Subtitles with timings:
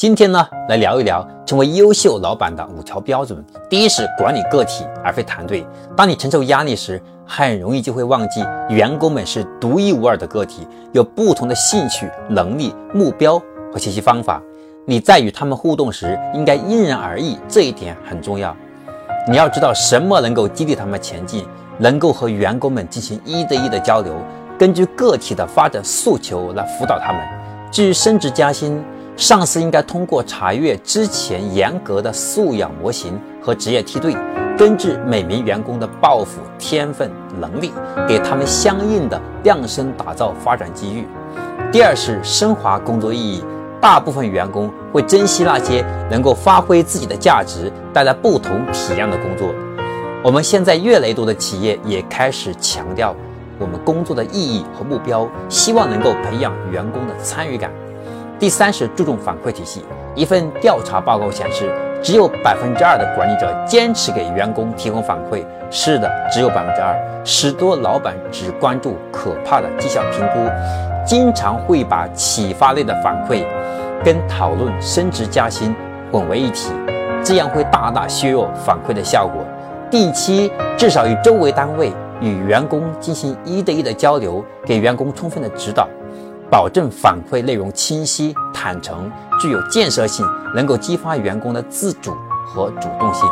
[0.00, 3.44] 今天呢，来聊一聊成为优秀老板的五条标准。
[3.68, 5.62] 第一是管理个体而非团队。
[5.94, 13.38] 当你承受压力时，很容易就会忘记员工们是独一无二的个体，有不同的兴趣、能力、目标
[13.70, 14.40] 和学习方法。
[14.86, 18.56] 你在与他们互动时，应该因人而异，这一点很重要。
[19.28, 21.44] 你要知道什么能够激励他们前进，
[21.76, 24.14] 能够和员工们进行一对一的交流，
[24.58, 27.20] 根据个体的发展诉求来辅导他们。
[27.70, 28.82] 至于升职加薪，
[29.20, 34.16] 上司应该通过查阅之前严格的素养模型和职业梯队，
[34.56, 37.70] 根据每名员工的抱负、天分、能力，
[38.08, 41.06] 给他们相应的量身打造发展机遇。
[41.70, 43.44] 第二是升华工作意义，
[43.78, 49.54] 大部分员工会珍惜那些能够发挥自己的价值、带来不同体验的工作。
[50.24, 53.14] 我们现在越来越多的企业也开始强调
[53.58, 57.70] 我们工作的意义和目标，希望能够培养员工的参与感。
[58.40, 59.84] 第三是注重反馈体系。
[60.14, 61.70] 一份调查报告显示，
[62.02, 65.44] 只有百分之二的管理者坚持给员工提供反馈。
[65.70, 66.98] 是的，只有百分之二。
[67.22, 70.50] 许多老板只关注可怕的绩效评估，
[71.04, 73.44] 经常会把启发类的反馈
[74.02, 75.76] 跟讨论升职加薪
[76.10, 76.72] 混为一体，
[77.22, 79.44] 这样会大大削弱反馈的效果。
[79.90, 81.92] 定期至少与周围单位
[82.22, 85.86] 与员工进行一对一的交流，给员工充分的指导。
[86.50, 92.12] 保证反馈内容清晰、坦诚、具有建设性，能够激发员工的自主
[92.44, 93.28] 和主动性。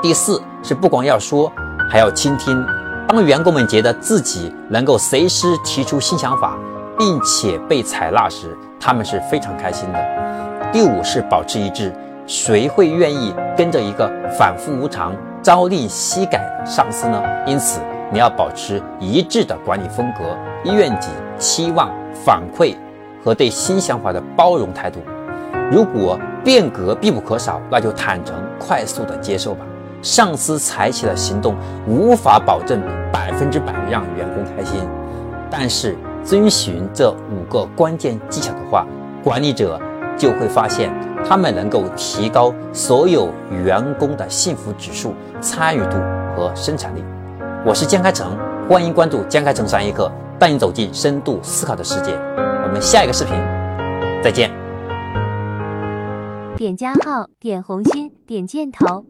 [0.00, 1.50] 第四是不光要说，
[1.90, 2.64] 还要倾听。
[3.08, 6.56] 当员工们觉得自己能够随时提出新想法，
[6.96, 10.70] 并且被采纳时，他们是非常开心的。
[10.72, 11.92] 第五是保持一致。
[12.26, 17.20] 谁会愿意跟着一个反复无常、朝令夕改的上司呢？
[17.44, 17.80] 因此，
[18.12, 21.90] 你要保持一致的管理风格、愿景、期望。
[22.14, 22.74] 反馈
[23.24, 25.00] 和对新想法的包容态度。
[25.70, 29.64] 如果变革必不可少，那就坦诚、快速的接受吧。
[30.02, 31.54] 上司采取的行动
[31.86, 32.80] 无法保证
[33.12, 34.80] 百分之百让员工开心，
[35.50, 35.94] 但是
[36.24, 38.86] 遵循这五个关键技巧的话，
[39.22, 39.78] 管理者
[40.16, 40.90] 就会发现
[41.28, 45.98] 他们能够提高所有员工的幸福指数、参与度
[46.34, 47.04] 和生产力。
[47.66, 48.38] 我是江开成，
[48.70, 50.08] 欢迎关注江开成商业课。
[50.38, 52.12] 带你走进深度思考的世界，
[52.62, 53.34] 我们下一个视频
[54.22, 54.48] 再见。
[56.56, 59.04] 点加号，点红心，点箭头。